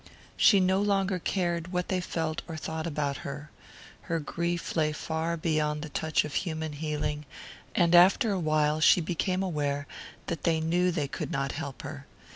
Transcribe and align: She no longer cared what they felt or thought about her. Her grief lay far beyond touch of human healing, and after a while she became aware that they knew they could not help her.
She 0.35 0.59
no 0.59 0.81
longer 0.81 1.19
cared 1.19 1.71
what 1.71 1.89
they 1.89 2.01
felt 2.01 2.41
or 2.47 2.57
thought 2.57 2.87
about 2.87 3.17
her. 3.17 3.51
Her 4.09 4.19
grief 4.19 4.75
lay 4.75 4.93
far 4.93 5.37
beyond 5.37 5.87
touch 5.93 6.25
of 6.25 6.33
human 6.33 6.73
healing, 6.73 7.27
and 7.75 7.93
after 7.93 8.31
a 8.31 8.39
while 8.39 8.79
she 8.79 8.99
became 8.99 9.43
aware 9.43 9.85
that 10.25 10.43
they 10.43 10.59
knew 10.59 10.89
they 10.89 11.07
could 11.07 11.29
not 11.29 11.51
help 11.51 11.83
her. 11.83 12.07